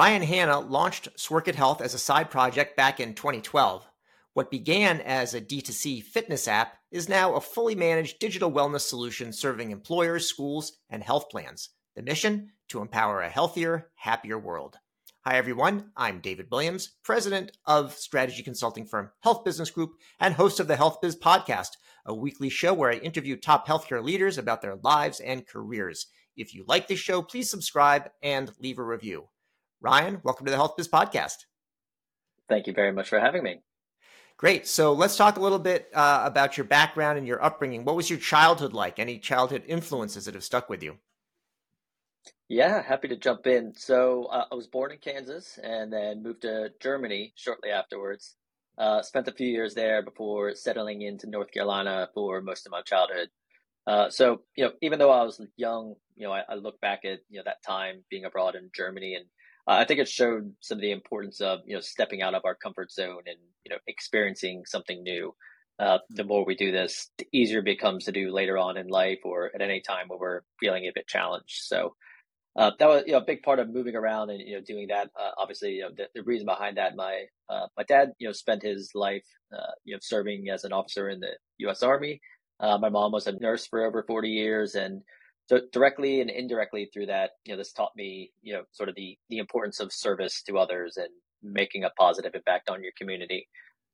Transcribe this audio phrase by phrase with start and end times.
[0.00, 3.86] Ryan Hanna launched Sworkit Health as a side project back in 2012.
[4.32, 9.30] What began as a D2C fitness app is now a fully managed digital wellness solution
[9.30, 11.68] serving employers, schools, and health plans.
[11.96, 14.78] The mission to empower a healthier, happier world.
[15.26, 15.90] Hi, everyone.
[15.94, 20.76] I'm David Williams, president of strategy consulting firm Health Business Group and host of the
[20.76, 21.72] Health Biz Podcast,
[22.06, 26.06] a weekly show where I interview top healthcare leaders about their lives and careers.
[26.38, 29.28] If you like this show, please subscribe and leave a review.
[29.82, 31.46] Ryan, welcome to the Health Biz Podcast.
[32.50, 33.62] Thank you very much for having me.
[34.36, 34.66] Great.
[34.66, 37.84] So let's talk a little bit uh, about your background and your upbringing.
[37.84, 38.98] What was your childhood like?
[38.98, 40.98] Any childhood influences that have stuck with you?
[42.48, 43.72] Yeah, happy to jump in.
[43.74, 48.36] So uh, I was born in Kansas and then moved to Germany shortly afterwards.
[48.76, 52.82] Uh, spent a few years there before settling into North Carolina for most of my
[52.82, 53.28] childhood.
[53.86, 57.04] Uh, so you know, even though I was young, you know, I, I, look back
[57.04, 59.24] at you know that time being abroad in Germany and
[59.70, 62.54] I think it showed some of the importance of you know stepping out of our
[62.54, 65.34] comfort zone and you know experiencing something new.
[65.78, 68.88] Uh, the more we do this, the easier it becomes to do later on in
[68.88, 71.62] life or at any time where we're feeling a bit challenged.
[71.62, 71.94] So
[72.56, 74.88] uh, that was you know a big part of moving around and you know doing
[74.88, 75.08] that.
[75.18, 78.32] Uh, obviously, you know the, the, reason behind that, my uh, my dad you know
[78.32, 79.24] spent his life
[79.56, 81.82] uh, you know serving as an officer in the U.S.
[81.82, 82.20] Army.
[82.58, 85.02] Uh, my mom was a nurse for over forty years, and
[85.50, 88.94] so directly and indirectly through that, you know, this taught me, you know, sort of
[88.94, 91.08] the the importance of service to others and
[91.42, 93.48] making a positive impact on your community.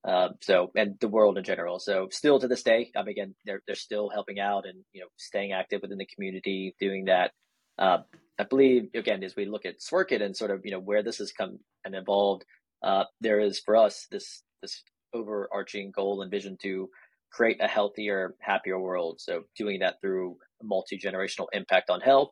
[0.07, 1.79] Um, so and the world in general.
[1.79, 5.07] So still to this day, mean, again, they're they're still helping out and you know
[5.17, 7.31] staying active within the community, doing that.
[7.79, 7.99] Uh,
[8.39, 11.17] I believe again, as we look at Sworkit and sort of you know where this
[11.19, 12.45] has come and evolved,
[12.83, 14.83] uh, there is for us this this
[15.15, 16.91] overarching goal and vision to
[17.33, 19.21] create a healthier, happier world.
[19.21, 22.31] So doing that through multi generational impact on health,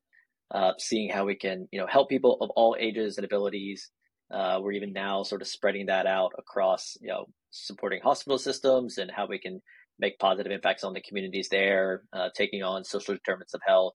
[0.53, 3.91] uh, seeing how we can you know help people of all ages and abilities.
[4.33, 8.99] Uh, we're even now sort of spreading that out across you know supporting hospital systems
[8.99, 9.61] and how we can
[9.99, 13.95] make positive impacts on the communities there, uh, taking on social determinants of health.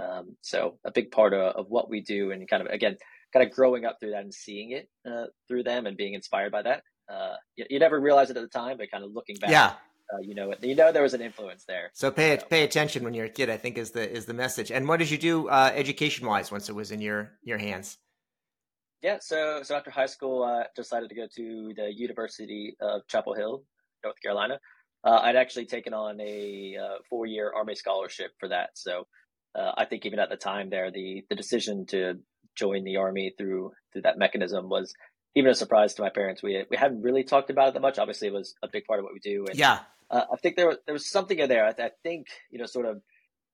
[0.00, 2.96] Um, so a big part of, of, what we do and kind of again
[3.32, 6.52] kind of growing up through that and seeing it uh, through them and being inspired
[6.52, 6.82] by that.
[7.12, 9.72] Uh, you, you, never realize it at the time, but kind of looking back, yeah
[10.12, 11.90] uh, you know you know there was an influence there.
[11.94, 12.46] So pay so.
[12.46, 13.50] pay attention when you're a kid.
[13.50, 14.70] I think is the is the message.
[14.70, 17.98] And what did you do uh, education wise once it was in your your hands?
[19.02, 23.06] Yeah, so so after high school, I uh, decided to go to the University of
[23.08, 23.64] Chapel Hill,
[24.04, 24.60] North Carolina.
[25.04, 28.70] Uh, I'd actually taken on a uh, four year Army scholarship for that.
[28.74, 29.06] So
[29.54, 32.20] uh, I think even at the time there, the the decision to
[32.54, 34.94] join the Army through through that mechanism was
[35.34, 36.42] even a surprise to my parents.
[36.42, 37.98] We we hadn't really talked about it that much.
[37.98, 39.46] Obviously, it was a big part of what we do.
[39.48, 41.64] And, yeah, uh, I think there was, there was something in there.
[41.64, 43.00] I, I, think you know, sort of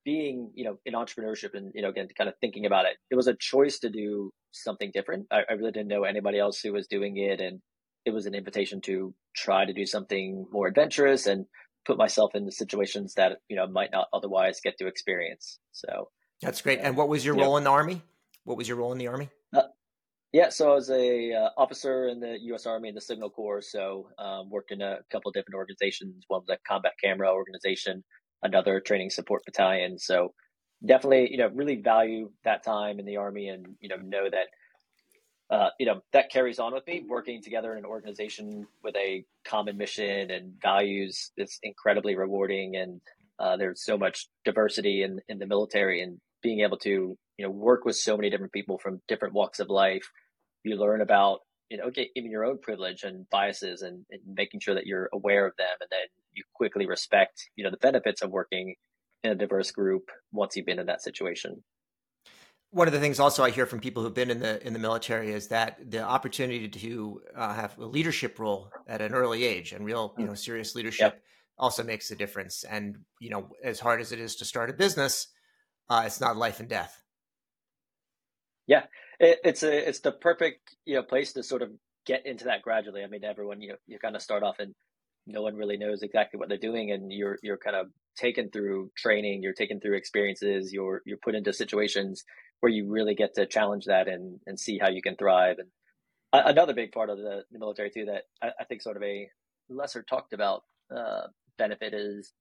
[0.04, 2.96] being you know in entrepreneurship and you know again kind of thinking about it.
[3.10, 5.26] It was a choice to do something different.
[5.30, 7.60] I, I really didn't know anybody else who was doing it, and
[8.04, 11.46] it was an invitation to try to do something more adventurous and
[11.86, 15.58] put myself into situations that you know might not otherwise get to experience.
[15.72, 16.08] So
[16.42, 16.80] that's great.
[16.80, 18.02] And what was your role know, in the army?
[18.44, 19.28] What was your role in the army?
[20.32, 22.66] Yeah, so I was a uh, officer in the U.S.
[22.66, 23.62] Army in the Signal Corps.
[23.62, 26.24] So um, worked in a couple different organizations.
[26.28, 28.04] One was a combat camera organization,
[28.42, 29.98] another training support battalion.
[29.98, 30.34] So
[30.84, 35.54] definitely, you know, really value that time in the Army, and you know, know that
[35.54, 37.04] uh, you know that carries on with me.
[37.08, 43.00] Working together in an organization with a common mission and values is incredibly rewarding, and
[43.38, 47.50] uh, there's so much diversity in in the military, and being able to you know
[47.50, 50.10] work with so many different people from different walks of life
[50.64, 51.40] you learn about
[51.70, 55.08] you know okay, even your own privilege and biases and, and, making sure that you're
[55.12, 58.74] aware of them and then you quickly respect you know the benefits of working
[59.24, 61.62] in a diverse group once you've been in that situation
[62.70, 64.78] one of the things also I hear from people who've been in the in the
[64.78, 69.72] military is that the opportunity to uh, have a leadership role at an early age
[69.72, 70.28] and real you mm.
[70.28, 71.22] know serious leadership yep.
[71.56, 72.64] also makes a difference.
[72.64, 75.28] And you know, as hard as it is to start a business,
[75.88, 77.02] uh, it's not life and death.
[78.66, 78.84] Yeah,
[79.18, 81.70] it, it's a it's the perfect you know place to sort of
[82.06, 83.02] get into that gradually.
[83.02, 84.74] I mean, everyone you you kind of start off and
[85.26, 87.86] no one really knows exactly what they're doing, and you're you're kind of
[88.16, 92.24] taken through training, you're taken through experiences, you're you're put into situations
[92.60, 95.56] where you really get to challenge that and and see how you can thrive.
[95.58, 95.68] And
[96.32, 99.28] another big part of the, the military too that I, I, think sort of a
[99.70, 100.62] lesser talked about
[100.94, 102.32] uh, benefit is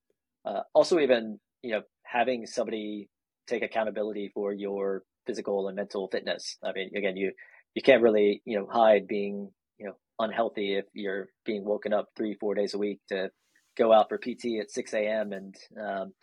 [0.45, 3.09] uh, also even you know having somebody
[3.47, 6.57] take accountability for your physical and mental fitness.
[6.63, 7.31] I mean, again, you
[7.73, 12.09] you can't really you know hide being you know unhealthy if you're being woken up
[12.15, 13.29] three four days a week to
[13.77, 15.33] go out for PT at six a.m.
[15.33, 16.13] and um,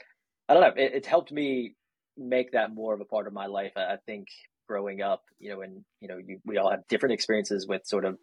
[0.48, 0.82] I don't know.
[0.82, 1.74] It, it, helped me
[2.16, 3.72] make that more of a part of my life.
[3.76, 4.26] I, I think
[4.68, 8.04] growing up, you know, and you know, you, we all have different experiences with sort
[8.04, 8.18] of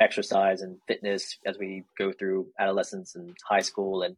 [0.00, 4.16] exercise and fitness as we go through adolescence and high school, and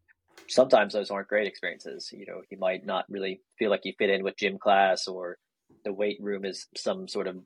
[0.49, 2.11] sometimes those aren't great experiences.
[2.13, 5.39] You know, you might not really feel like you fit in with gym class, or
[5.85, 7.37] the weight room is some sort of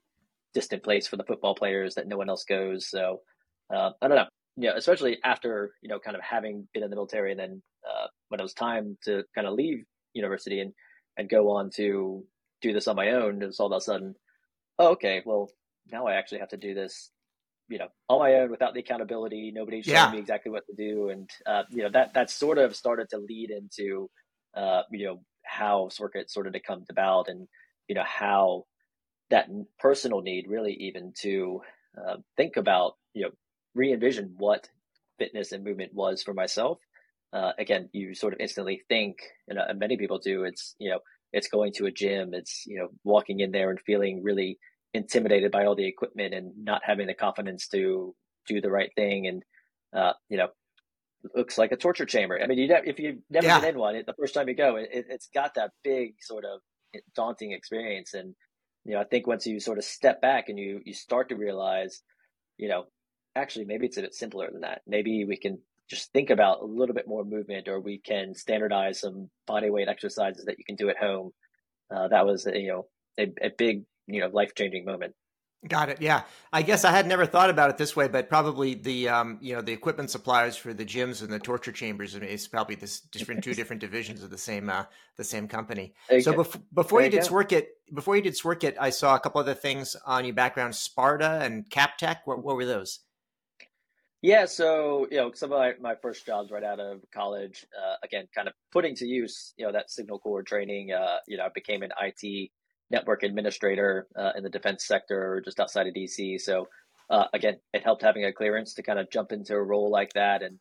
[0.54, 2.88] distant place for the football players that no one else goes.
[2.88, 3.20] So
[3.74, 4.28] uh, I don't know.
[4.56, 8.06] Yeah, especially after you know, kind of having been in the military, and then uh,
[8.28, 9.84] when it was time to kind of leave
[10.14, 10.72] university and
[11.16, 12.24] and go on to
[12.60, 14.14] do this on my own, it was all of a sudden,
[14.78, 15.48] oh, okay, well,
[15.90, 17.10] now I actually have to do this,
[17.68, 19.52] you know, on my own without the accountability.
[19.54, 20.10] Nobody's showing yeah.
[20.12, 23.18] me exactly what to do, and uh, you know that that sort of started to
[23.18, 24.08] lead into,
[24.56, 27.46] uh, you know, how Sworkit sort of to come about, and
[27.88, 28.64] you know how
[29.30, 29.48] that
[29.78, 31.60] personal need really even to
[31.96, 33.30] uh, think about, you know,
[33.74, 34.70] re-envision what
[35.18, 36.78] fitness and movement was for myself.
[37.32, 39.18] Uh, again, you sort of instantly think,
[39.48, 40.44] and uh, many people do.
[40.44, 41.00] It's you know
[41.32, 44.58] it's going to a gym it's you know walking in there and feeling really
[44.94, 48.14] intimidated by all the equipment and not having the confidence to
[48.46, 49.42] do the right thing and
[49.94, 50.48] uh, you know
[51.34, 53.60] looks like a torture chamber i mean you if you've never yeah.
[53.60, 56.60] been in one the first time you go it, it's got that big sort of
[57.14, 58.34] daunting experience and
[58.84, 61.36] you know i think once you sort of step back and you you start to
[61.36, 62.02] realize
[62.56, 62.84] you know
[63.34, 65.58] actually maybe it's a bit simpler than that maybe we can
[65.88, 69.88] just think about a little bit more movement, or we can standardize some body weight
[69.88, 71.32] exercises that you can do at home.
[71.90, 72.86] Uh, that was a, you know
[73.18, 75.14] a, a big you know life changing moment.
[75.66, 76.00] Got it.
[76.00, 76.22] Yeah,
[76.52, 79.56] I guess I had never thought about it this way, but probably the um, you
[79.56, 83.42] know the equipment suppliers for the gyms and the torture chambers is probably this different
[83.42, 84.84] two different divisions of the same uh,
[85.16, 85.94] the same company.
[86.20, 89.40] So bef- before you, you did Sworkit, before you did Sworkit, I saw a couple
[89.40, 92.18] other things on your background: Sparta and Captech.
[92.24, 93.00] What, what were those?
[94.22, 97.94] Yeah, so you know, some of my, my first jobs right out of college, uh,
[98.04, 100.92] again, kind of putting to use, you know, that signal corps training.
[100.92, 102.50] Uh, you know, I became an IT
[102.90, 106.40] network administrator uh, in the defense sector, just outside of DC.
[106.40, 106.68] So
[107.10, 110.12] uh, again, it helped having a clearance to kind of jump into a role like
[110.14, 110.42] that.
[110.42, 110.58] And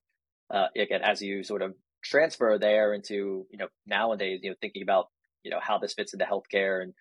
[0.54, 4.82] uh, again, as you sort of transfer there into, you know, nowadays, you know, thinking
[4.82, 5.08] about,
[5.44, 6.94] you know, how this fits into healthcare and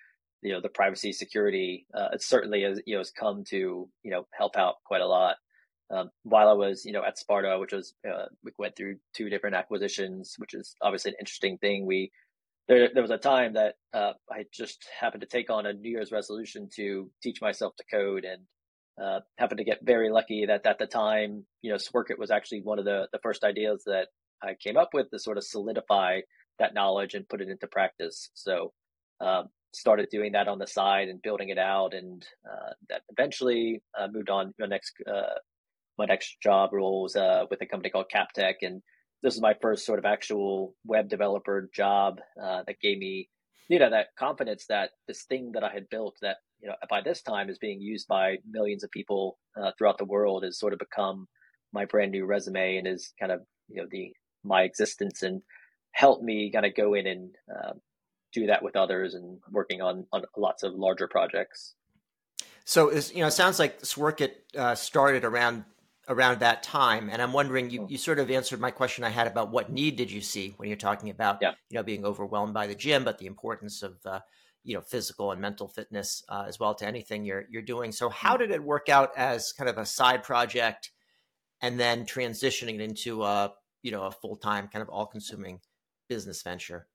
[0.42, 4.10] you know the privacy security, uh, it certainly has you know has come to you
[4.10, 5.36] know help out quite a lot
[5.90, 9.28] um, while I was, you know, at Sparta, which was uh, we went through two
[9.28, 11.86] different acquisitions, which is obviously an interesting thing.
[11.86, 12.10] We
[12.68, 15.90] there there was a time that uh, I just happened to take on a New
[15.90, 18.42] Year's resolution to teach myself to code, and
[19.02, 22.62] uh, happened to get very lucky that at the time, you know, Sworkit was actually
[22.62, 24.08] one of the the first ideas that
[24.42, 26.20] I came up with to sort of solidify
[26.58, 28.30] that knowledge and put it into practice.
[28.34, 28.72] So.
[29.18, 33.82] Um, started doing that on the side and building it out, and uh, that eventually
[33.98, 35.38] uh, moved on to the next uh,
[35.98, 38.82] my next job role was uh, with a company called Captech, and
[39.26, 43.28] this was my first sort of actual web developer job uh, that gave me,
[43.68, 47.00] you know, that confidence that this thing that I had built that you know by
[47.00, 50.72] this time is being used by millions of people uh, throughout the world has sort
[50.72, 51.26] of become
[51.72, 54.12] my brand new resume and is kind of you know the
[54.44, 55.42] my existence and
[55.90, 57.72] helped me kind of go in and uh,
[58.32, 61.74] do that with others and working on on lots of larger projects.
[62.64, 65.64] So, is you know, it sounds like Sworkit uh, started around
[66.08, 67.08] around that time.
[67.10, 67.86] And I'm wondering, you, hmm.
[67.88, 70.68] you sort of answered my question I had about what need did you see when
[70.68, 71.52] you're talking about, yeah.
[71.68, 74.20] you know, being overwhelmed by the gym, but the importance of, uh,
[74.62, 77.92] you know, physical and mental fitness uh, as well to anything you're you're doing.
[77.92, 78.42] So, how hmm.
[78.42, 80.90] did it work out as kind of a side project,
[81.60, 85.60] and then transitioning into a you know a full time kind of all consuming
[86.08, 86.88] business venture?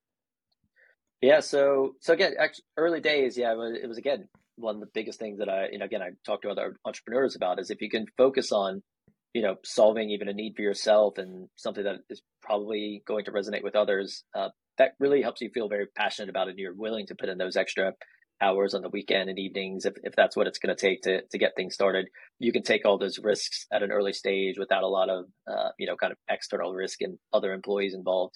[1.22, 1.40] Yeah.
[1.40, 2.34] So so again,
[2.78, 5.70] early days, yeah, it was, it was again one of the biggest things that I,
[5.70, 8.84] you know, again, I talk to other entrepreneurs about is if you can focus on
[9.34, 13.32] you know, solving even a need for yourself and something that is probably going to
[13.32, 16.52] resonate with others, uh, that really helps you feel very passionate about it.
[16.52, 17.94] And you're willing to put in those extra
[18.42, 21.22] hours on the weekend and evenings if, if that's what it's going to take to
[21.30, 22.08] to get things started.
[22.40, 25.70] You can take all those risks at an early stage without a lot of, uh,
[25.78, 28.36] you know, kind of external risk and other employees involved.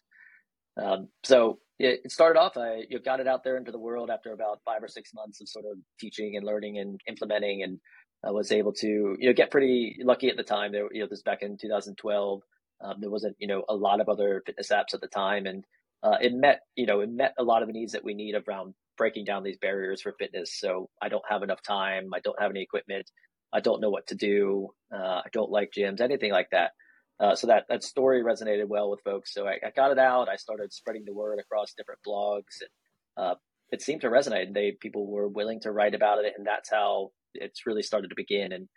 [0.81, 4.31] Um, so it, started off, I you got it out there into the world after
[4.31, 7.79] about five or six months of sort of teaching and learning and implementing and
[8.23, 10.71] I was able to you know get pretty lucky at the time.
[10.71, 12.41] There, you know, this back in 2012.
[12.81, 15.63] Um, there wasn't you know a lot of other fitness apps at the time, and
[16.03, 18.35] uh, it met you know it met a lot of the needs that we need
[18.35, 20.57] around breaking down these barriers for fitness.
[20.57, 22.09] So I don't have enough time.
[22.13, 23.09] I don't have any equipment.
[23.53, 24.69] I don't know what to do.
[24.93, 26.71] Uh, I don't like gyms, anything like that.
[27.19, 29.33] Uh, so that that story resonated well with folks.
[29.33, 30.27] So I, I, got it out.
[30.27, 33.35] I started spreading the word across different blogs, and uh,
[33.71, 34.53] it seemed to resonate.
[34.53, 37.11] They people were willing to write about it, and that's how
[37.41, 38.67] it's really started to begin and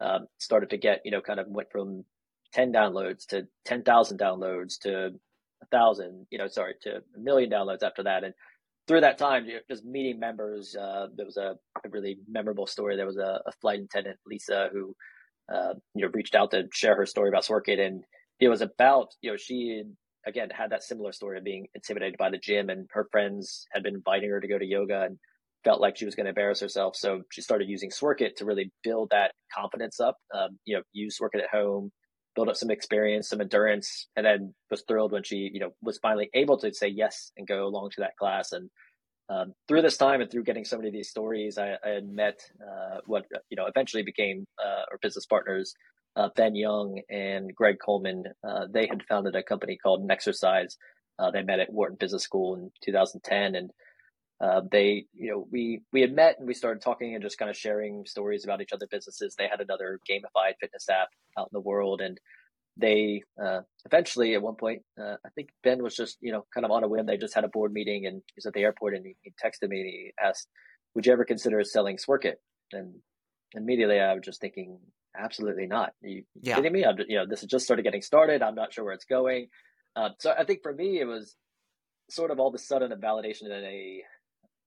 [0.00, 2.04] um, started to get you know kind of went from
[2.52, 5.10] 10 downloads to 10,000 downloads to
[5.60, 8.24] a thousand you know sorry to a million downloads after that.
[8.24, 8.34] And
[8.88, 12.96] through that time, just meeting members, uh, there was a, a, really memorable story.
[12.96, 14.96] There was a, a flight attendant, Lisa, who
[15.54, 18.02] uh, you know reached out to share her story about Sworkit, and
[18.40, 19.82] it was about you know she
[20.26, 23.82] again had that similar story of being intimidated by the gym, and her friends had
[23.82, 25.18] been inviting her to go to yoga, and
[25.68, 26.96] felt like she was going to embarrass herself.
[26.96, 30.16] So she started using Sworkit to really build that confidence up.
[30.34, 31.90] Um, you know, use Sworkit at home,
[32.34, 35.98] build up some experience, some endurance, and then was thrilled when she, you know, was
[35.98, 38.52] finally able to say yes and go along to that class.
[38.52, 38.70] And
[39.28, 42.08] um, through this time and through getting so many of these stories, I, I had
[42.08, 45.74] met uh, what you know eventually became uh, our business partners,
[46.16, 48.24] uh, Ben Young and Greg Coleman.
[48.42, 50.76] Uh, they had founded a company called Nexercise.
[51.18, 53.70] Uh, they met at Wharton Business School in 2010, and
[54.40, 57.50] uh, they, you know, we we had met and we started talking and just kind
[57.50, 59.34] of sharing stories about each other businesses.
[59.36, 62.18] They had another gamified fitness app out in the world, and
[62.76, 66.64] they uh, eventually at one point, uh, I think Ben was just, you know, kind
[66.64, 67.06] of on a whim.
[67.06, 69.32] They just had a board meeting and he was at the airport and he, he
[69.32, 70.46] texted me and he asked,
[70.94, 72.36] "Would you ever consider selling Sworkit?"
[72.72, 72.94] And
[73.54, 74.78] immediately I was just thinking,
[75.18, 75.92] absolutely not.
[76.02, 76.56] Are you yeah.
[76.56, 76.84] kidding me?
[76.84, 78.42] I'm, you know, this is just sort of getting started.
[78.42, 79.48] I'm not sure where it's going.
[79.96, 81.34] Uh, so I think for me, it was
[82.10, 84.02] sort of all of a sudden a validation and a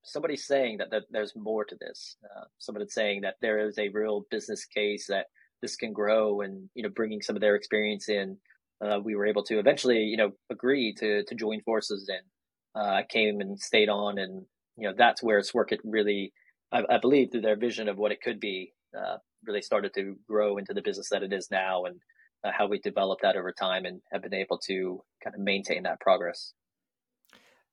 [0.04, 2.18] somebody saying that, that there's more to this.
[2.24, 5.28] Uh, somebody saying that there is a real business case that
[5.62, 8.38] this can grow, and you know, bringing some of their experience in,
[8.84, 13.02] uh, we were able to eventually, you know, agree to to join forces, and uh,
[13.10, 14.46] came and stayed on, and
[14.78, 16.34] you know, that's where Sworkit really,
[16.72, 20.16] I, I believe, through their vision of what it could be, uh, really started to
[20.28, 22.00] grow into the business that it is now, and
[22.44, 25.84] uh, how we developed that over time, and have been able to kind of maintain
[25.84, 26.54] that progress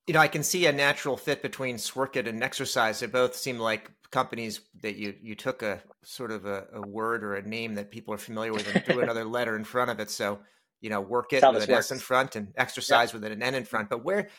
[0.08, 2.98] you know, I can see a natural fit between Sworkit and Nexercise.
[3.00, 7.22] They both seem like companies that you you took a sort of a, a word
[7.22, 10.00] or a name that people are familiar with and threw another letter in front of
[10.00, 10.10] it.
[10.10, 10.38] So,
[10.80, 11.86] you know, work it with an works.
[11.86, 13.20] S in front and exercise yeah.
[13.20, 13.90] with an N in front.
[13.90, 14.30] But where,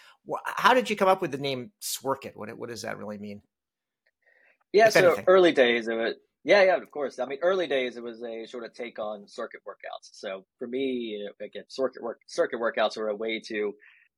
[0.43, 2.35] how did you come up with the name Sworkit?
[2.35, 3.43] What what does that really mean?
[4.73, 5.25] Yeah, if so anything.
[5.27, 6.17] early days of it.
[6.43, 7.19] Yeah, yeah, of course.
[7.19, 10.09] I mean, early days it was a sort of take on circuit workouts.
[10.13, 13.73] So for me, you know, again, circuit work circuit workouts were a way to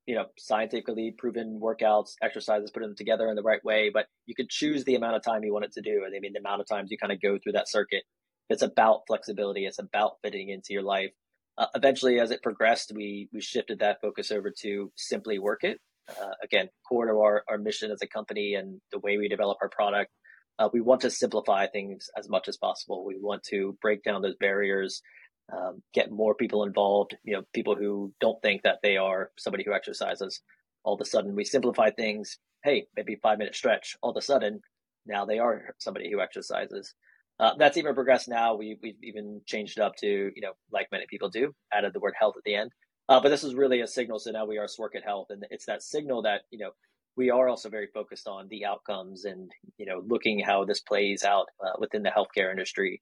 [0.05, 4.35] you know, scientifically proven workouts, exercises, put them together in the right way, but you
[4.35, 6.03] could choose the amount of time you want it to do.
[6.05, 8.03] And I mean, the amount of times you kind of go through that circuit.
[8.49, 9.65] It's about flexibility.
[9.65, 11.11] It's about fitting into your life.
[11.57, 15.79] Uh, eventually, as it progressed, we we shifted that focus over to simply work it.
[16.09, 19.57] Uh, again, core to our, our mission as a company and the way we develop
[19.61, 20.11] our product.
[20.59, 23.05] Uh, we want to simplify things as much as possible.
[23.05, 25.01] We want to break down those barriers
[25.55, 27.15] um, get more people involved.
[27.23, 30.41] You know, people who don't think that they are somebody who exercises.
[30.83, 32.37] All of a sudden, we simplify things.
[32.63, 33.95] Hey, maybe five minute stretch.
[34.01, 34.61] All of a sudden,
[35.05, 36.93] now they are somebody who exercises.
[37.39, 38.55] Uh, that's even progressed now.
[38.55, 41.99] We, we've even changed it up to, you know, like many people do, added the
[41.99, 42.71] word health at the end.
[43.09, 44.19] Uh, but this is really a signal.
[44.19, 45.27] So now we are Sworkit Health.
[45.31, 46.71] And it's that signal that, you know,
[47.17, 51.23] we are also very focused on the outcomes and, you know, looking how this plays
[51.23, 53.01] out uh, within the healthcare industry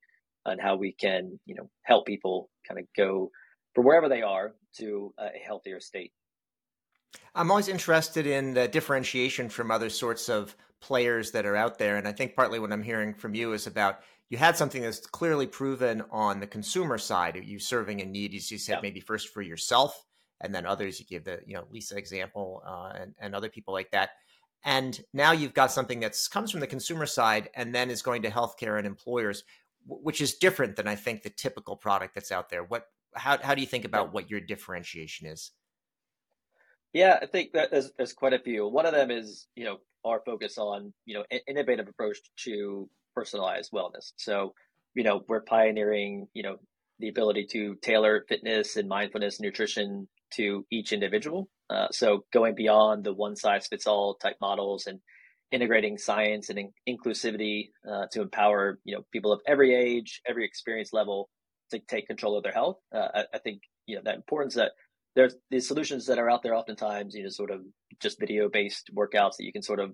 [0.50, 3.32] and how we can, you know, help people kind of go
[3.74, 6.12] from wherever they are to a healthier state.
[7.34, 11.98] I'm always interested in the differentiation from other sorts of players that are out there.
[11.98, 15.06] And I think partly what I'm hearing from you is about you had something that's
[15.06, 18.82] clearly proven on the consumer side, you serving a need, as you said, yeah.
[18.82, 20.06] maybe first for yourself
[20.41, 21.00] and then others.
[21.00, 24.12] You give the, you know, Lisa example uh, and, and other people like that.
[24.63, 28.22] And now you've got something that comes from the consumer side and then is going
[28.24, 29.44] to healthcare and employers
[29.89, 32.63] which is different than I think the typical product that's out there.
[32.63, 35.51] What how how do you think about what your differentiation is?
[36.93, 38.67] Yeah, I think that there's, there's quite a few.
[38.67, 43.72] One of them is you know our focus on you know innovative approach to personalized
[43.72, 44.12] wellness.
[44.17, 44.53] So
[44.96, 46.58] you know we're pioneering you know
[47.00, 51.50] the ability to tailor fitness and mindfulness and nutrition to each individual.
[51.69, 55.00] Uh, so going beyond the one size fits all type models and
[55.51, 60.46] integrating science and in- inclusivity uh, to empower you know people of every age, every
[60.46, 61.29] experience level
[61.72, 62.77] to take control of their health.
[62.94, 64.72] Uh, I, I, think you know that importance that
[65.15, 67.62] there's these solutions that are out there oftentimes you know sort of
[68.01, 69.94] just video based workouts that you can sort of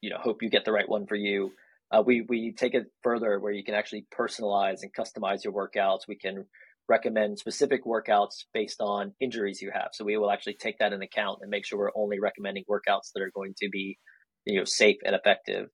[0.00, 1.52] you know hope you get the right one for you.
[1.90, 6.08] Uh, we we take it further where you can actually personalize and customize your workouts.
[6.08, 6.46] We can
[6.88, 9.88] recommend specific workouts based on injuries you have.
[9.92, 13.10] So we will actually take that in account and make sure we're only recommending workouts
[13.14, 13.98] that are going to be
[14.46, 15.68] you know safe and effective.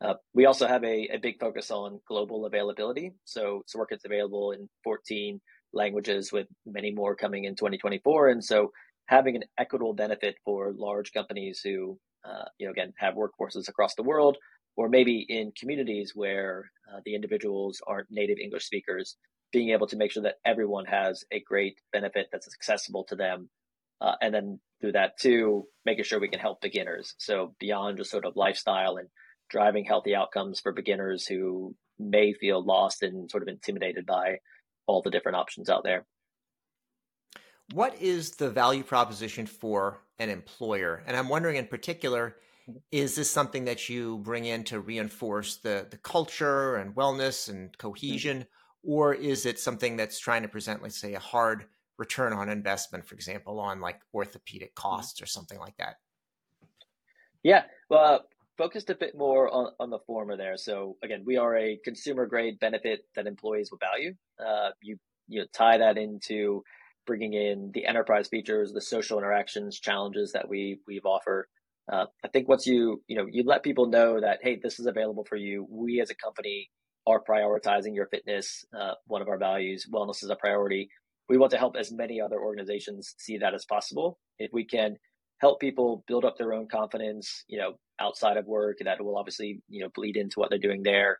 [0.00, 3.12] Uh, we also have a, a big focus on global availability.
[3.24, 5.40] So Sworkit's available in 14
[5.72, 8.28] languages, with many more coming in 2024.
[8.28, 8.72] And so
[9.06, 13.94] having an equitable benefit for large companies who, uh, you know, again have workforces across
[13.94, 14.36] the world,
[14.76, 19.16] or maybe in communities where uh, the individuals aren't native English speakers,
[19.52, 23.48] being able to make sure that everyone has a great benefit that's accessible to them
[24.00, 27.14] uh, and then through that too, making sure we can help beginners.
[27.18, 29.08] So beyond just sort of lifestyle and
[29.48, 34.38] driving healthy outcomes for beginners who may feel lost and sort of intimidated by
[34.86, 36.04] all the different options out there.
[37.72, 41.02] What is the value proposition for an employer?
[41.06, 42.36] And I'm wondering in particular,
[42.68, 42.78] mm-hmm.
[42.92, 47.70] is this something that you bring in to reinforce the, the culture and wellness and
[47.70, 47.78] mm-hmm.
[47.78, 48.46] cohesion?
[48.84, 51.64] Or is it something that's trying to present, let's say, a hard
[51.98, 54.88] return on investment, for example, on like orthopedic mm-hmm.
[54.88, 55.96] costs or something like that?
[57.42, 58.18] Yeah, well, uh,
[58.58, 60.56] focused a bit more on, on the former there.
[60.56, 64.14] So again, we are a consumer grade benefit that employees will value.
[64.44, 64.96] Uh, you
[65.28, 66.62] you know, tie that into
[67.06, 71.48] bringing in the enterprise features, the social interactions, challenges that we we've offer.
[71.90, 74.86] Uh, I think once you you know you let people know that hey, this is
[74.86, 75.66] available for you.
[75.70, 76.70] We as a company
[77.06, 78.64] are prioritizing your fitness.
[78.76, 80.88] Uh, one of our values, wellness is a priority
[81.28, 84.18] we want to help as many other organizations see that as possible.
[84.38, 84.96] If we can
[85.38, 89.60] help people build up their own confidence, you know, outside of work, that will obviously,
[89.68, 91.18] you know, bleed into what they're doing there.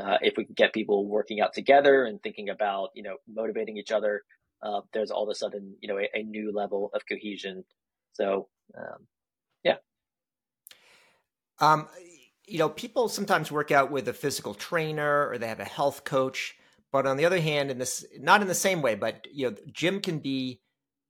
[0.00, 3.76] Uh, if we can get people working out together and thinking about, you know, motivating
[3.78, 4.22] each other,
[4.62, 7.64] uh, there's all of a sudden, you know, a, a new level of cohesion.
[8.12, 9.06] So, um,
[9.64, 9.76] yeah.
[11.58, 11.88] Um,
[12.46, 16.04] you know, people sometimes work out with a physical trainer or they have a health
[16.04, 16.56] coach.
[17.02, 19.56] But on the other hand, in this, not in the same way, but you know,
[19.70, 20.62] gym can be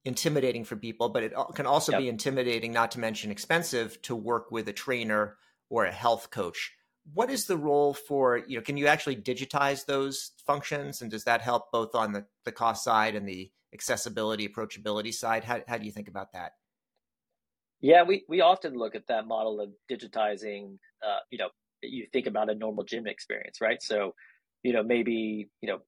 [0.05, 2.01] intimidating for people, but it can also yep.
[2.01, 5.37] be intimidating, not to mention expensive, to work with a trainer
[5.71, 6.73] or a health coach.
[7.15, 8.63] What is the role for you know?
[8.63, 12.83] Can you actually digitize those functions, and does that help both on the, the cost
[12.83, 15.45] side and the accessibility, approachability side?
[15.45, 16.53] How how do you think about that?
[17.81, 20.79] Yeah, we we often look at that model of digitizing.
[21.07, 21.51] Uh, you know,
[21.81, 23.81] you think about a normal gym experience, right?
[23.81, 24.15] So
[24.67, 25.79] you know, maybe, you know,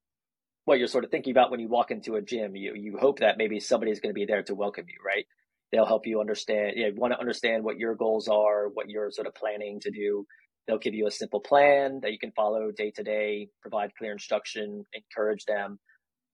[0.64, 2.54] what you're sort of thinking about when you walk into a gym.
[2.54, 5.26] You you hope that maybe somebody's going to be there to welcome you, right?
[5.72, 6.74] They'll help you understand.
[6.76, 9.90] You know, want to understand what your goals are, what you're sort of planning to
[9.90, 10.24] do.
[10.66, 14.12] They'll give you a simple plan that you can follow day to day, provide clear
[14.12, 15.80] instruction, encourage them,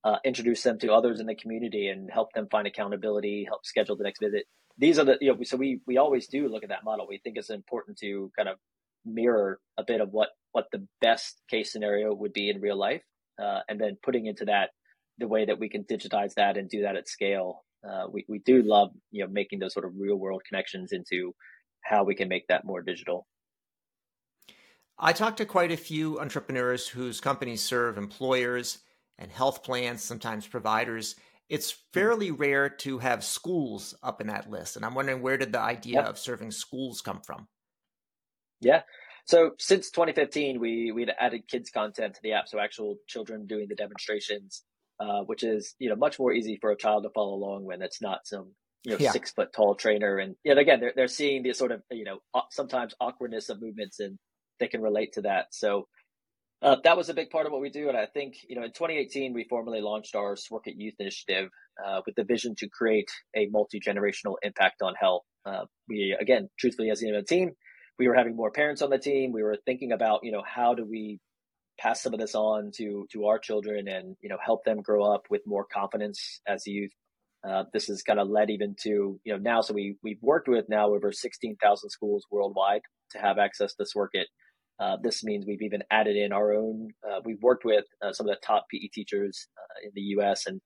[0.03, 3.97] uh, introduce them to others in the community, and help them find accountability, help schedule
[3.97, 4.45] the next visit.
[4.77, 7.07] These are the you know so we we always do look at that model.
[7.09, 8.59] We think it's important to kind of
[9.07, 13.03] mirror a bit of what what the best case scenario would be in real life,
[13.43, 14.71] uh, and then putting into that
[15.19, 17.65] the way that we can digitize that and do that at scale.
[17.87, 21.35] Uh, we we do love you know making those sort of real world connections into
[21.83, 23.27] how we can make that more digital.
[24.97, 28.79] I talked to quite a few entrepreneurs whose companies serve employers
[29.19, 31.17] and health plans, sometimes providers.
[31.49, 34.77] It's fairly rare to have schools up in that list.
[34.77, 36.07] And I'm wondering where did the idea yep.
[36.07, 37.49] of serving schools come from?
[38.61, 38.83] Yeah.
[39.27, 43.67] So since 2015, we we'd added kids content to the app, so actual children doing
[43.69, 44.63] the demonstrations,
[45.01, 47.81] uh, which is you know much more easy for a child to follow along when
[47.81, 48.53] it's not some
[48.85, 49.13] you know yeah.
[49.13, 52.05] six foot tall trainer, and you know, again they're they're seeing the sort of you
[52.05, 52.19] know
[52.51, 54.19] sometimes awkwardness of movements, and
[54.61, 55.47] they can relate to that.
[55.53, 55.89] So
[56.61, 58.65] uh, that was a big part of what we do, and I think you know
[58.65, 61.49] in 2018 we formally launched our Sworkit Youth Initiative
[61.83, 65.23] uh, with the vision to create a multi generational impact on health.
[65.47, 67.53] Uh, we again, truthfully, as a team
[67.99, 69.33] we were having more parents on the team.
[69.33, 71.21] We were thinking about, you know, how do we
[71.79, 75.05] pass some of this on to to our children and you know help them grow
[75.05, 76.93] up with more confidence as youth.
[77.47, 80.49] Uh, this has kind of led even to you know now so we we've worked
[80.49, 82.81] with now over 16,000 schools worldwide
[83.11, 84.25] to have access to Sworkit.
[84.81, 86.89] Uh, this means we've even added in our own.
[87.09, 90.47] Uh, we've worked with uh, some of the top PE teachers uh, in the U.S.
[90.47, 90.61] and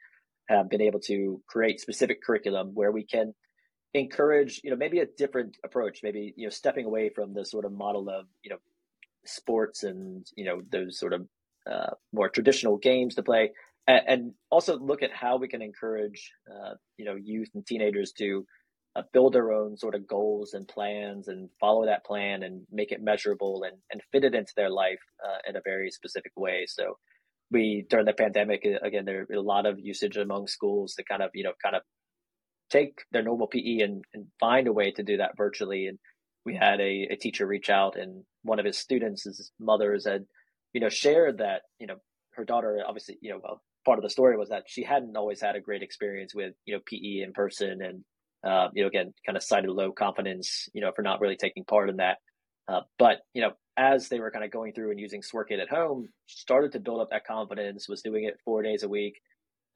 [0.49, 3.35] have been able to create specific curriculum where we can
[4.01, 7.65] encourage you know maybe a different approach maybe you know stepping away from the sort
[7.65, 8.59] of model of you know
[9.25, 11.27] sports and you know those sort of
[11.71, 13.53] uh, more traditional games to play.
[13.87, 18.13] And, and, also look at how we can encourage uh, you know youth and teenagers
[18.13, 18.47] to
[18.97, 22.93] uh, build their own sort of goals and plans and follow that plan and make
[22.93, 26.65] it measurable and, and fit it into their life uh, in a very specific way.
[26.67, 26.97] So
[27.51, 31.31] we during the pandemic again there a lot of usage among schools to kind of
[31.35, 31.83] you know kind of
[32.71, 35.87] take their normal PE and, and find a way to do that virtually.
[35.87, 35.99] And
[36.45, 40.25] we had a, a teacher reach out, and one of his students, his mother, had,
[40.73, 41.97] you know, shared that, you know,
[42.35, 45.41] her daughter, obviously, you know, well, part of the story was that she hadn't always
[45.41, 48.05] had a great experience with, you know, PE in person, and
[48.45, 51.65] uh, you know, again, kind of cited low confidence, you know, for not really taking
[51.65, 52.19] part in that.
[52.69, 55.69] Uh, but you know, as they were kind of going through and using Sworkit at
[55.69, 57.89] home, started to build up that confidence.
[57.89, 59.15] Was doing it four days a week,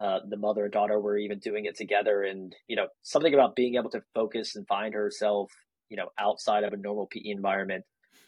[0.03, 3.55] uh, the mother and daughter were even doing it together and you know something about
[3.57, 5.51] being able to focus and find herself
[5.89, 7.85] you know outside of a normal pe environment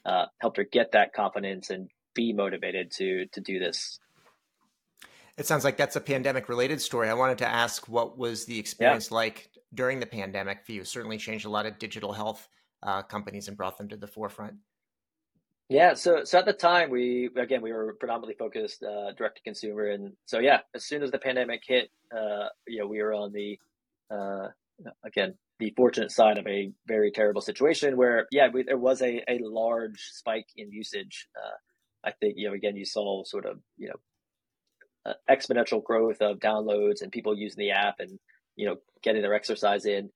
[0.06, 3.98] uh, helped her get that confidence and be motivated to to do this
[5.36, 8.58] it sounds like that's a pandemic related story i wanted to ask what was the
[8.58, 9.16] experience yeah.
[9.16, 10.84] like during the pandemic for you?
[10.84, 12.48] Certainly changed a lot of digital health
[12.82, 14.54] uh, companies and brought them to the forefront.
[15.70, 19.42] Yeah, so so at the time we again we were predominantly focused uh, direct to
[19.42, 23.14] consumer, and so yeah, as soon as the pandemic hit, uh, you know we were
[23.14, 23.58] on the
[24.10, 24.48] uh,
[25.04, 29.22] again the fortunate side of a very terrible situation where yeah we, there was a,
[29.30, 31.28] a large spike in usage.
[31.34, 36.20] Uh, I think you know again you saw sort of you know uh, exponential growth
[36.20, 38.18] of downloads and people using the app and
[38.56, 40.10] you know getting their exercise in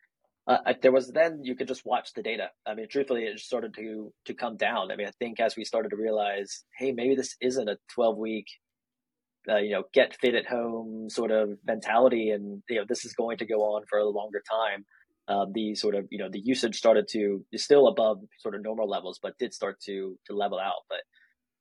[0.49, 2.49] uh, there was then you could just watch the data.
[2.67, 4.91] I mean, truthfully, it started to to come down.
[4.91, 8.17] I mean, I think as we started to realize, hey, maybe this isn't a twelve
[8.17, 8.47] week,
[9.49, 13.13] uh, you know, get fit at home sort of mentality, and you know, this is
[13.13, 14.87] going to go on for a longer time.
[15.29, 18.63] Uh, the sort of you know the usage started to is still above sort of
[18.63, 20.83] normal levels, but did start to to level out.
[20.89, 21.01] But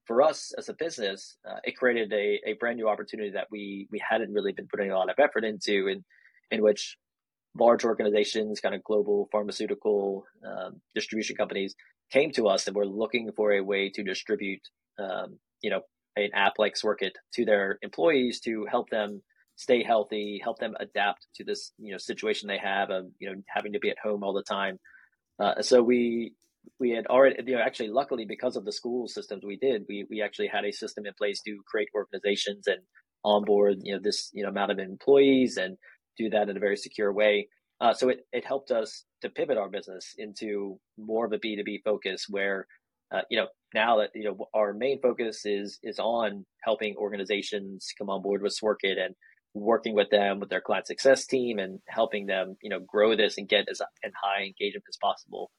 [0.06, 3.90] for us as a business, uh, it created a, a brand new opportunity that we
[3.92, 6.06] we hadn't really been putting a lot of effort into, in
[6.52, 6.98] in which
[7.60, 11.76] large organizations, kind of global pharmaceutical um, distribution companies
[12.12, 14.62] came to us and were looking for a way to distribute,
[15.00, 15.82] um, you know,
[16.16, 19.22] an app like Sworkit to their employees to help them
[19.56, 23.36] stay healthy, help them adapt to this, you know, situation they have of, you know,
[23.48, 24.80] having to be at home all the time.
[25.40, 26.34] Uh, so we
[26.80, 30.06] we had already, you know, actually, luckily because of the school systems we did, we
[30.10, 32.82] we actually had a system in place to create organizations and
[33.24, 35.78] onboard, you know, this you know amount of employees and
[36.18, 37.48] do that in a very secure way.
[37.80, 41.84] Uh, so it, it helped us to pivot our business into more of a B2B
[41.84, 42.66] focus where,
[43.14, 47.94] uh, you know, now that, you know, our main focus is, is on helping organizations
[47.98, 49.16] come on board with Sworkit and
[49.54, 53.38] working with them with their client success team and helping them, you know, grow this
[53.38, 55.52] and get as and high engagement as possible.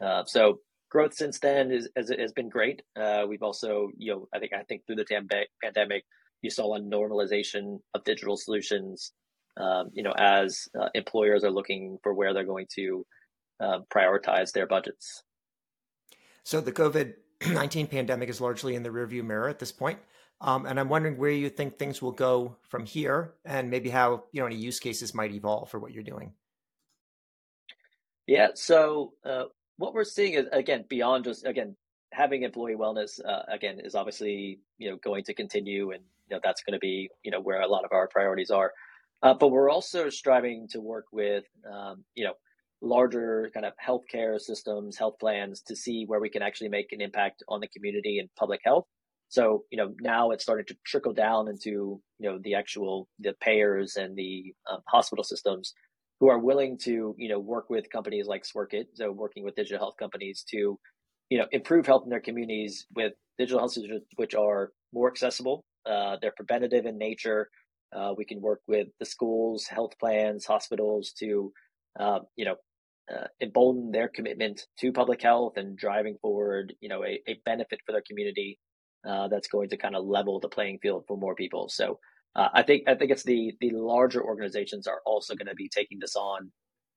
[0.00, 2.82] Uh, so growth since then is, has, has been great.
[3.00, 6.04] Uh, we've also, you know, I think, I think through the pandemic,
[6.42, 9.12] you saw a normalization of digital solutions
[9.56, 13.06] um, you know, as uh, employers are looking for where they're going to
[13.60, 15.22] uh, prioritize their budgets.
[16.44, 17.14] So the COVID
[17.48, 19.98] 19 pandemic is largely in the rearview mirror at this point.
[20.40, 24.24] Um, and I'm wondering where you think things will go from here and maybe how,
[24.32, 26.32] you know, any use cases might evolve for what you're doing.
[28.26, 28.48] Yeah.
[28.54, 29.44] So uh,
[29.78, 31.76] what we're seeing is, again, beyond just, again,
[32.12, 36.40] having employee wellness, uh, again, is obviously, you know, going to continue and, you know,
[36.44, 38.72] that's going to be, you know, where a lot of our priorities are.
[39.22, 42.34] Uh, but we're also striving to work with, um, you know,
[42.82, 47.00] larger kind of healthcare systems, health plans to see where we can actually make an
[47.00, 48.84] impact on the community and public health.
[49.28, 53.34] So, you know, now it's starting to trickle down into, you know, the actual, the
[53.40, 55.72] payers and the um, hospital systems
[56.20, 59.78] who are willing to, you know, work with companies like Sworkit, so working with digital
[59.78, 60.78] health companies to,
[61.28, 65.64] you know, improve health in their communities with digital health solutions which are more accessible.
[65.84, 67.48] Uh, they're preventative in nature.
[67.94, 71.52] Uh, we can work with the schools, health plans, hospitals to,
[71.98, 72.56] uh, you know,
[73.12, 77.80] uh, embolden their commitment to public health and driving forward, you know, a, a benefit
[77.86, 78.58] for their community
[79.08, 81.68] uh, that's going to kind of level the playing field for more people.
[81.68, 82.00] So
[82.34, 85.68] uh, I think I think it's the the larger organizations are also going to be
[85.68, 86.50] taking this on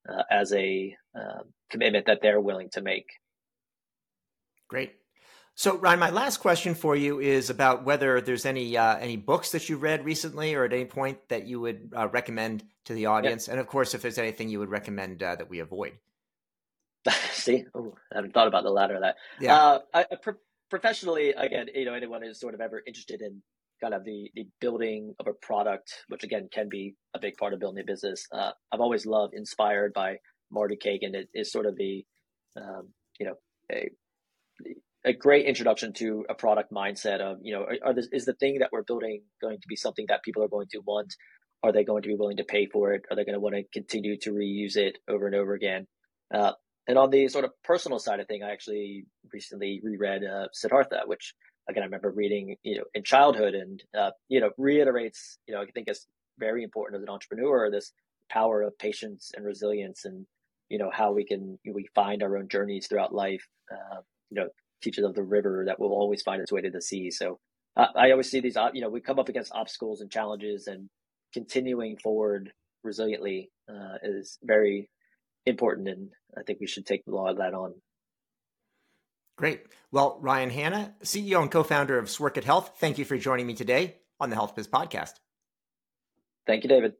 [0.08, 0.94] uh, as a
[1.70, 3.06] commitment that they're willing to make.
[4.68, 4.99] Great.
[5.60, 9.50] So, Ryan, my last question for you is about whether there's any uh, any books
[9.50, 13.04] that you've read recently, or at any point that you would uh, recommend to the
[13.04, 15.98] audience, and of course, if there's anything you would recommend uh, that we avoid.
[17.32, 19.16] See, Ooh, I haven't thought about the latter of that.
[19.38, 19.54] Yeah.
[19.54, 23.42] Uh, I, pro- professionally, again, you know, anyone who's sort of ever interested in
[23.82, 27.52] kind of the the building of a product, which again can be a big part
[27.52, 28.26] of building a business.
[28.32, 30.20] Uh, I've always loved, inspired by
[30.50, 31.14] Marty Cagan.
[31.14, 32.06] It is sort of the,
[32.56, 33.34] um, you know,
[33.70, 33.90] a
[35.04, 38.34] a great introduction to a product mindset of you know are, are this, is the
[38.34, 41.14] thing that we're building going to be something that people are going to want?
[41.62, 43.02] Are they going to be willing to pay for it?
[43.10, 45.86] Are they going to want to continue to reuse it over and over again?
[46.32, 46.52] Uh,
[46.86, 51.02] and on the sort of personal side of thing i actually recently reread uh, siddhartha
[51.06, 51.34] which
[51.68, 55.60] again i remember reading you know in childhood and uh, you know reiterates you know
[55.60, 56.06] i think it's
[56.38, 57.92] very important as an entrepreneur this
[58.30, 60.26] power of patience and resilience and
[60.70, 63.46] you know how we can we find our own journeys throughout life.
[63.70, 64.48] Uh, you know
[64.82, 67.10] teaches of the river that will always find its way to the sea.
[67.10, 67.38] So
[67.76, 70.88] uh, I always see these, you know, we come up against obstacles and challenges, and
[71.32, 72.52] continuing forward
[72.86, 74.90] resiliently uh, is very
[75.46, 75.88] important.
[75.88, 77.74] And I think we should take a lot of that on.
[79.36, 79.62] Great.
[79.90, 83.54] Well, Ryan Hanna, CEO and co founder of Sworkit Health, thank you for joining me
[83.54, 85.14] today on the Health Biz Podcast.
[86.46, 86.94] Thank you, David.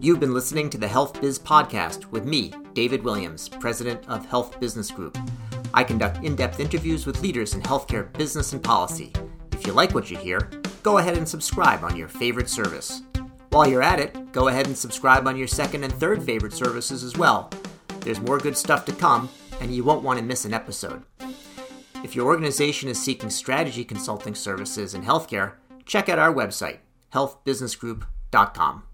[0.00, 4.60] You've been listening to the Health Biz Podcast with me, David Williams, president of Health
[4.60, 5.16] Business Group.
[5.74, 9.12] I conduct in depth interviews with leaders in healthcare business and policy.
[9.50, 10.48] If you like what you hear,
[10.84, 13.02] go ahead and subscribe on your favorite service.
[13.50, 17.02] While you're at it, go ahead and subscribe on your second and third favorite services
[17.02, 17.50] as well.
[18.00, 19.28] There's more good stuff to come,
[19.60, 21.02] and you won't want to miss an episode.
[22.04, 25.54] If your organization is seeking strategy consulting services in healthcare,
[25.86, 26.78] check out our website,
[27.12, 28.84] healthbusinessgroup.com.